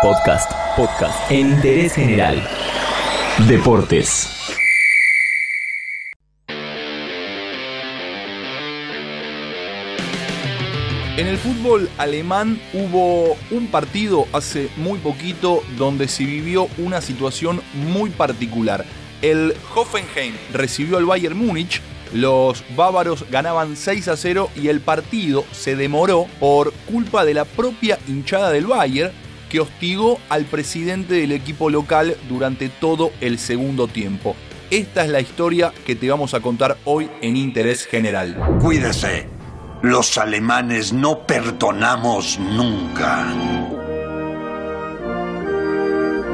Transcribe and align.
Podcast, 0.00 0.52
podcast 0.76 1.28
en 1.28 1.54
interés 1.54 1.94
general. 1.94 2.40
Deportes. 3.48 4.28
En 11.16 11.26
el 11.26 11.36
fútbol 11.36 11.90
alemán 11.98 12.60
hubo 12.72 13.36
un 13.50 13.66
partido 13.72 14.28
hace 14.32 14.70
muy 14.76 15.00
poquito 15.00 15.64
donde 15.76 16.06
se 16.06 16.24
vivió 16.24 16.68
una 16.78 17.00
situación 17.00 17.60
muy 17.74 18.10
particular. 18.10 18.84
El 19.20 19.52
Hoffenheim 19.74 20.34
recibió 20.52 20.98
al 20.98 21.06
Bayern 21.06 21.36
Múnich, 21.36 21.82
los 22.12 22.62
bávaros 22.76 23.24
ganaban 23.30 23.76
6 23.76 24.06
a 24.06 24.16
0 24.16 24.50
y 24.54 24.68
el 24.68 24.80
partido 24.80 25.44
se 25.50 25.74
demoró 25.74 26.26
por 26.38 26.72
culpa 26.88 27.24
de 27.24 27.34
la 27.34 27.44
propia 27.44 27.98
hinchada 28.06 28.50
del 28.50 28.66
Bayern 28.66 29.12
que 29.48 29.60
hostigó 29.60 30.18
al 30.28 30.44
presidente 30.44 31.14
del 31.14 31.32
equipo 31.32 31.70
local 31.70 32.16
durante 32.28 32.68
todo 32.68 33.12
el 33.20 33.38
segundo 33.38 33.88
tiempo. 33.88 34.36
Esta 34.70 35.04
es 35.04 35.10
la 35.10 35.20
historia 35.20 35.72
que 35.86 35.96
te 35.96 36.10
vamos 36.10 36.34
a 36.34 36.40
contar 36.40 36.76
hoy 36.84 37.08
en 37.22 37.36
Interés 37.36 37.86
General. 37.86 38.58
Cuídese. 38.60 39.26
Los 39.80 40.18
alemanes 40.18 40.92
no 40.92 41.26
perdonamos 41.26 42.38
nunca. 42.38 43.32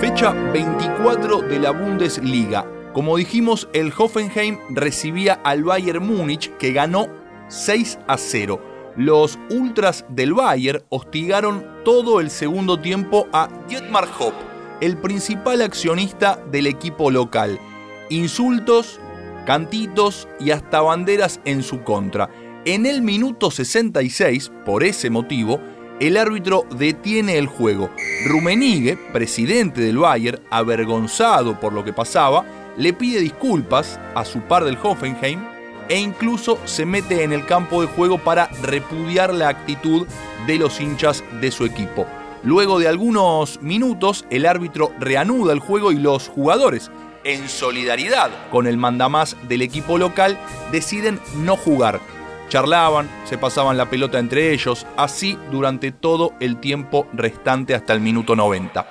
Fecha 0.00 0.32
24 0.32 1.42
de 1.42 1.58
la 1.58 1.70
Bundesliga. 1.70 2.66
Como 2.92 3.16
dijimos, 3.16 3.68
el 3.74 3.92
Hoffenheim 3.96 4.58
recibía 4.70 5.34
al 5.44 5.64
Bayern 5.64 6.06
Múnich 6.06 6.50
que 6.56 6.72
ganó 6.72 7.08
6 7.48 7.98
a 8.08 8.16
0. 8.16 8.65
Los 8.96 9.38
ultras 9.50 10.06
del 10.08 10.32
Bayern 10.32 10.82
hostigaron 10.88 11.66
todo 11.84 12.18
el 12.20 12.30
segundo 12.30 12.80
tiempo 12.80 13.26
a 13.30 13.48
Dietmar 13.68 14.08
Hopp, 14.18 14.32
el 14.80 14.96
principal 14.96 15.60
accionista 15.60 16.42
del 16.50 16.66
equipo 16.66 17.10
local. 17.10 17.60
Insultos, 18.08 18.98
cantitos 19.44 20.26
y 20.40 20.50
hasta 20.50 20.80
banderas 20.80 21.40
en 21.44 21.62
su 21.62 21.82
contra. 21.82 22.30
En 22.64 22.86
el 22.86 23.02
minuto 23.02 23.50
66, 23.50 24.50
por 24.64 24.82
ese 24.82 25.10
motivo, 25.10 25.60
el 26.00 26.16
árbitro 26.16 26.64
detiene 26.74 27.36
el 27.36 27.48
juego. 27.48 27.90
Rummenigge, 28.26 28.96
presidente 29.12 29.82
del 29.82 29.98
Bayern, 29.98 30.40
avergonzado 30.50 31.60
por 31.60 31.74
lo 31.74 31.84
que 31.84 31.92
pasaba, 31.92 32.46
le 32.78 32.94
pide 32.94 33.20
disculpas 33.20 34.00
a 34.14 34.24
su 34.24 34.40
par 34.40 34.64
del 34.64 34.78
Hoffenheim 34.82 35.55
e 35.88 35.98
incluso 35.98 36.58
se 36.64 36.86
mete 36.86 37.22
en 37.22 37.32
el 37.32 37.46
campo 37.46 37.80
de 37.80 37.88
juego 37.88 38.18
para 38.18 38.46
repudiar 38.62 39.32
la 39.32 39.48
actitud 39.48 40.06
de 40.46 40.56
los 40.58 40.80
hinchas 40.80 41.24
de 41.40 41.50
su 41.50 41.64
equipo. 41.64 42.06
Luego 42.42 42.78
de 42.78 42.88
algunos 42.88 43.60
minutos, 43.62 44.24
el 44.30 44.46
árbitro 44.46 44.92
reanuda 44.98 45.52
el 45.52 45.60
juego 45.60 45.92
y 45.92 45.96
los 45.96 46.28
jugadores, 46.28 46.90
en 47.24 47.48
solidaridad 47.48 48.30
con 48.50 48.66
el 48.66 48.76
mandamás 48.76 49.36
del 49.48 49.62
equipo 49.62 49.98
local, 49.98 50.38
deciden 50.70 51.18
no 51.36 51.56
jugar 51.56 52.00
Charlaban, 52.48 53.10
se 53.24 53.38
pasaban 53.38 53.76
la 53.76 53.90
pelota 53.90 54.18
entre 54.18 54.52
ellos, 54.52 54.86
así 54.96 55.36
durante 55.50 55.90
todo 55.90 56.32
el 56.38 56.58
tiempo 56.58 57.08
restante 57.12 57.74
hasta 57.74 57.92
el 57.92 58.00
minuto 58.00 58.36
90. 58.36 58.86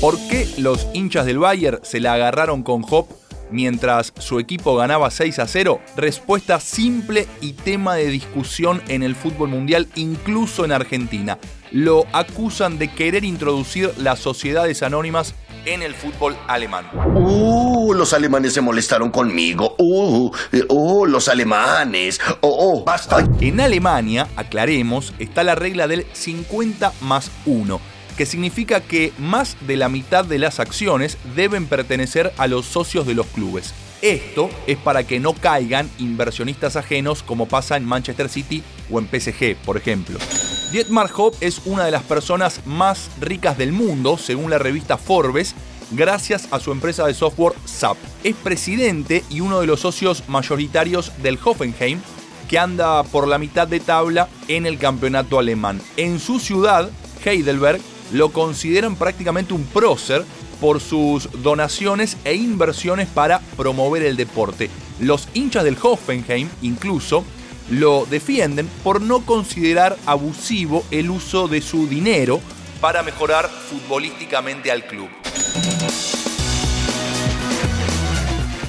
¿Por 0.00 0.18
qué 0.28 0.46
los 0.58 0.86
hinchas 0.92 1.24
del 1.24 1.38
Bayern 1.38 1.80
se 1.82 2.00
la 2.00 2.12
agarraron 2.12 2.62
con 2.62 2.84
Hop 2.88 3.08
mientras 3.50 4.12
su 4.18 4.38
equipo 4.38 4.76
ganaba 4.76 5.10
6 5.10 5.38
a 5.38 5.46
0? 5.46 5.80
Respuesta 5.96 6.60
simple 6.60 7.26
y 7.40 7.52
tema 7.52 7.94
de 7.94 8.06
discusión 8.06 8.82
en 8.88 9.02
el 9.02 9.14
fútbol 9.14 9.48
mundial, 9.50 9.88
incluso 9.94 10.64
en 10.64 10.72
Argentina. 10.72 11.38
Lo 11.70 12.06
acusan 12.12 12.78
de 12.78 12.88
querer 12.88 13.24
introducir 13.24 13.92
las 13.98 14.18
sociedades 14.18 14.82
anónimas 14.82 15.34
en 15.64 15.82
el 15.82 15.94
fútbol 15.94 16.36
alemán. 16.46 16.86
Uh, 17.14 17.92
los 17.92 18.12
alemanes 18.14 18.54
se 18.54 18.60
molestaron 18.60 19.10
conmigo. 19.10 19.74
Uh, 19.78 20.30
uh, 20.68 21.06
los 21.06 21.28
alemanes. 21.28 22.20
Oh, 22.40 22.80
oh, 22.80 22.84
basta. 22.84 23.28
En 23.40 23.60
Alemania, 23.60 24.28
aclaremos, 24.36 25.12
está 25.18 25.44
la 25.44 25.54
regla 25.54 25.86
del 25.88 26.06
50 26.12 26.92
más 27.02 27.30
1 27.44 27.97
que 28.18 28.26
significa 28.26 28.80
que 28.80 29.12
más 29.16 29.56
de 29.60 29.76
la 29.76 29.88
mitad 29.88 30.24
de 30.24 30.40
las 30.40 30.58
acciones 30.58 31.16
deben 31.36 31.66
pertenecer 31.66 32.32
a 32.36 32.48
los 32.48 32.66
socios 32.66 33.06
de 33.06 33.14
los 33.14 33.26
clubes. 33.28 33.72
Esto 34.02 34.50
es 34.66 34.76
para 34.76 35.04
que 35.04 35.20
no 35.20 35.34
caigan 35.34 35.88
inversionistas 36.00 36.74
ajenos 36.74 37.22
como 37.22 37.46
pasa 37.46 37.76
en 37.76 37.84
Manchester 37.84 38.28
City 38.28 38.64
o 38.90 38.98
en 38.98 39.06
PSG, 39.06 39.56
por 39.64 39.76
ejemplo. 39.76 40.18
Dietmar 40.72 41.08
Hopp 41.16 41.36
es 41.40 41.62
una 41.64 41.84
de 41.84 41.92
las 41.92 42.02
personas 42.02 42.66
más 42.66 43.08
ricas 43.20 43.56
del 43.56 43.70
mundo, 43.70 44.18
según 44.18 44.50
la 44.50 44.58
revista 44.58 44.98
Forbes, 44.98 45.54
gracias 45.92 46.48
a 46.50 46.58
su 46.58 46.72
empresa 46.72 47.06
de 47.06 47.14
software 47.14 47.54
SAP. 47.66 47.98
Es 48.24 48.34
presidente 48.34 49.22
y 49.30 49.40
uno 49.40 49.60
de 49.60 49.68
los 49.68 49.78
socios 49.78 50.24
mayoritarios 50.28 51.12
del 51.22 51.38
Hoffenheim, 51.42 52.00
que 52.48 52.58
anda 52.58 53.04
por 53.04 53.28
la 53.28 53.38
mitad 53.38 53.68
de 53.68 53.78
tabla 53.78 54.28
en 54.48 54.66
el 54.66 54.76
campeonato 54.76 55.38
alemán. 55.38 55.80
En 55.96 56.18
su 56.18 56.40
ciudad, 56.40 56.90
Heidelberg, 57.24 57.80
lo 58.12 58.30
consideran 58.30 58.96
prácticamente 58.96 59.54
un 59.54 59.64
prócer 59.64 60.24
por 60.60 60.80
sus 60.80 61.28
donaciones 61.42 62.16
e 62.24 62.34
inversiones 62.34 63.08
para 63.08 63.40
promover 63.56 64.02
el 64.02 64.16
deporte. 64.16 64.70
Los 65.00 65.28
hinchas 65.34 65.64
del 65.64 65.76
Hoffenheim, 65.80 66.48
incluso, 66.62 67.24
lo 67.70 68.06
defienden 68.06 68.68
por 68.82 69.00
no 69.00 69.20
considerar 69.20 69.96
abusivo 70.06 70.84
el 70.90 71.10
uso 71.10 71.48
de 71.48 71.60
su 71.60 71.86
dinero 71.86 72.40
para 72.80 73.02
mejorar 73.02 73.48
futbolísticamente 73.48 74.70
al 74.70 74.86
club. 74.86 75.08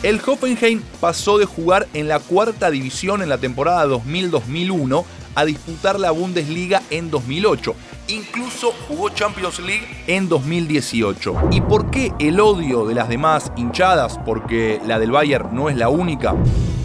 El 0.01 0.21
Hoffenheim 0.25 0.81
pasó 1.01 1.37
de 1.37 1.45
jugar 1.45 1.87
en 1.93 2.07
la 2.07 2.19
cuarta 2.19 2.71
división 2.71 3.21
en 3.21 3.29
la 3.29 3.37
temporada 3.37 3.85
2000-2001 3.87 5.03
a 5.39 5.45
disputar 5.45 5.99
la 5.99 6.11
Bundesliga 6.11 6.81
en 6.89 7.09
2008. 7.09 7.73
Incluso 8.09 8.73
jugó 8.87 9.09
Champions 9.09 9.59
League 9.59 9.87
en 10.07 10.27
2018. 10.27 11.49
¿Y 11.51 11.61
por 11.61 11.89
qué 11.91 12.11
el 12.19 12.39
odio 12.41 12.85
de 12.85 12.95
las 12.95 13.07
demás 13.07 13.51
hinchadas? 13.55 14.19
Porque 14.25 14.81
la 14.85 14.99
del 14.99 15.11
Bayern 15.11 15.55
no 15.55 15.69
es 15.69 15.77
la 15.77 15.87
única 15.87 16.35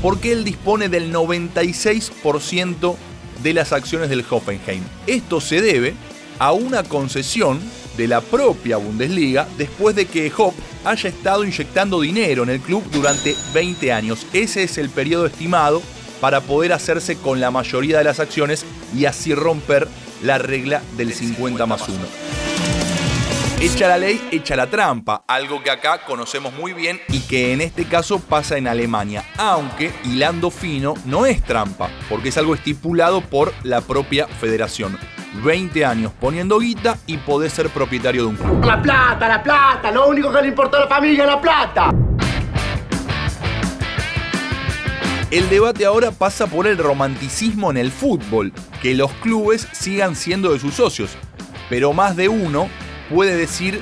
porque 0.01 0.33
él 0.33 0.45
dispone 0.45 0.91
del 0.91 1.13
96% 1.13 2.95
de 3.43 3.55
las 3.55 3.73
acciones 3.73 4.11
del 4.11 4.23
Hoffenheim. 4.29 4.83
Esto 5.07 5.41
se 5.41 5.63
debe 5.63 5.95
a 6.39 6.53
una 6.53 6.83
concesión 6.83 7.59
de 7.97 8.07
la 8.07 8.21
propia 8.21 8.77
Bundesliga 8.77 9.49
después 9.57 9.97
de 9.97 10.05
que 10.05 10.31
Hopp 10.37 10.55
haya 10.85 11.09
estado 11.09 11.43
inyectando 11.43 12.03
dinero 12.03 12.43
en 12.43 12.51
el 12.51 12.61
club 12.61 12.85
durante 12.93 13.35
20 13.55 13.93
años. 13.93 14.27
Ese 14.35 14.65
es 14.65 14.77
el 14.77 14.91
periodo 14.91 15.25
estimado 15.25 15.81
para 16.25 16.41
poder 16.41 16.73
hacerse 16.73 17.19
con 17.19 17.39
la 17.39 17.51
mayoría 17.51 17.99
de 17.99 18.05
las 18.05 18.19
acciones 18.19 18.65
y 18.97 19.05
así 19.05 19.35
romper 19.35 19.87
la 20.23 20.39
regla 20.39 20.81
del 20.97 21.13
50 21.13 21.67
más 21.67 21.87
1. 21.87 21.99
Echa 23.61 23.89
la 23.89 23.99
ley, 23.99 24.27
echa 24.33 24.57
la 24.57 24.67
trampa, 24.67 25.25
algo 25.29 25.63
que 25.63 25.71
acá 25.71 26.01
conocemos 26.07 26.55
muy 26.55 26.73
bien 26.73 26.99
y 27.09 27.21
que 27.21 27.53
en 27.53 27.61
este 27.61 27.85
caso 27.85 28.21
pasa 28.21 28.57
en 28.57 28.69
Alemania, 28.69 29.23
aunque 29.37 29.93
hilando 30.03 30.51
fino 30.51 30.95
no 31.05 31.27
es 31.27 31.43
trampa, 31.43 31.91
porque 32.09 32.31
es 32.31 32.39
algo 32.39 32.55
estipulado 32.55 33.21
por 33.21 33.53
la 33.63 33.83
propia 33.83 34.27
federación. 34.27 34.99
20 35.45 35.85
años 35.85 36.11
poniendo 36.19 36.59
guita 36.59 36.97
y 37.07 37.19
podés 37.19 37.53
ser 37.53 37.69
propietario 37.69 38.23
de 38.23 38.29
un 38.29 38.37
club. 38.37 38.65
La 38.65 38.81
plata, 38.81 39.29
la 39.29 39.43
plata, 39.43 39.91
lo 39.91 40.09
único 40.09 40.33
que 40.33 40.41
le 40.41 40.49
importa 40.49 40.79
a 40.79 40.81
la 40.81 40.89
familia 40.89 41.25
es 41.25 41.29
la 41.29 41.41
plata. 41.43 41.91
El 45.35 45.51
debate 45.51 45.85
ahora 45.85 46.13
pasa 46.13 46.47
por 46.47 46.69
el 46.69 46.79
romanticismo 46.79 47.73
en 47.73 47.77
el 47.77 47.91
fútbol, 47.91 48.53
que 48.81 48.95
los 48.95 49.11
clubes 49.15 49.67
sigan 49.73 50.15
siendo 50.15 50.53
de 50.53 50.61
sus 50.61 50.75
socios, 50.75 51.11
pero 51.69 51.93
más 51.93 52.15
de 52.15 52.29
uno 52.29 52.71
puede 53.11 53.35
decir 53.35 53.81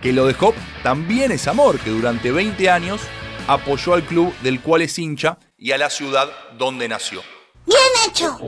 que 0.00 0.12
lo 0.12 0.28
de 0.28 0.36
Hop 0.38 0.54
también 0.84 1.32
es 1.32 1.48
amor, 1.48 1.80
que 1.80 1.90
durante 1.90 2.30
20 2.30 2.70
años 2.70 3.00
apoyó 3.48 3.94
al 3.94 4.04
club 4.04 4.32
del 4.44 4.60
cual 4.60 4.82
es 4.82 4.96
hincha 4.96 5.38
y 5.58 5.72
a 5.72 5.78
la 5.78 5.90
ciudad 5.90 6.30
donde 6.56 6.86
nació. 6.86 7.20
¡Bien 7.66 8.08
hecho! 8.08 8.38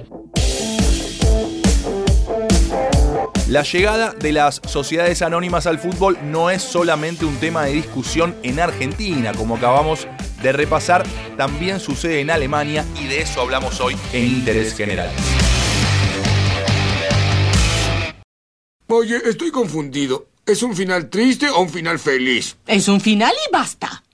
La 3.49 3.65
llegada 3.65 4.13
de 4.13 4.31
las 4.31 4.61
sociedades 4.65 5.23
anónimas 5.23 5.67
al 5.67 5.81
fútbol 5.81 6.17
no 6.23 6.51
es 6.51 6.63
solamente 6.63 7.25
un 7.25 7.35
tema 7.39 7.65
de 7.65 7.73
discusión 7.73 8.37
en 8.45 8.61
Argentina, 8.61 9.33
como 9.33 9.57
acabamos 9.57 10.07
de 10.45 10.53
repasar, 10.53 11.03
también 11.37 11.81
sucede 11.81 12.21
en 12.21 12.31
Alemania 12.31 12.85
y 13.01 13.09
de 13.09 13.23
eso 13.23 13.41
hablamos 13.41 13.81
hoy 13.81 13.97
en 14.13 14.27
Interés 14.27 14.77
General. 14.77 15.11
Oye, 18.87 19.17
estoy 19.25 19.51
confundido. 19.51 20.29
¿Es 20.47 20.63
un 20.63 20.77
final 20.77 21.09
triste 21.09 21.49
o 21.49 21.63
un 21.63 21.71
final 21.71 21.99
feliz? 21.99 22.59
Es 22.67 22.87
un 22.87 23.01
final 23.01 23.33
y 23.33 23.51
basta. 23.51 24.05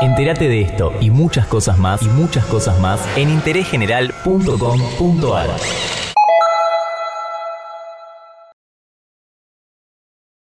Entérate 0.00 0.48
de 0.48 0.62
esto 0.62 0.92
y 1.00 1.10
muchas 1.10 1.46
cosas 1.46 1.78
más 1.78 2.02
y 2.02 2.06
muchas 2.06 2.44
cosas 2.46 2.80
más 2.80 3.00
en 3.16 3.30
interésgeneral.com.ar. 3.30 5.50